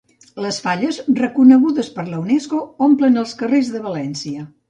Les 0.43 0.55
Falles, 0.67 0.97
reconegudes 1.19 1.91
per 1.99 2.07
la 2.13 2.21
Unesco, 2.23 2.63
omplen 2.87 3.23
els 3.25 3.37
carrers 3.43 3.73
de 3.77 3.85
València. 3.87 4.49